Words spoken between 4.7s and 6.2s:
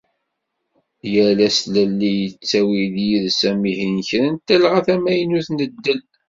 tamaynut n ddel.